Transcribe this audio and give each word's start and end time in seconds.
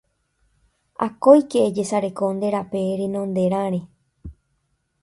Akóike 1.05 1.57
ejesareko 1.67 2.25
nde 2.35 2.47
rape 2.53 2.81
renonderãre 3.01 3.81